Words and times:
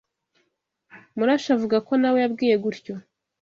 Murashi 1.17 1.49
avuga 1.55 1.77
ko 1.87 1.93
na 2.01 2.09
we 2.13 2.17
yabwiye 2.23 2.55
gutyo 2.63 2.93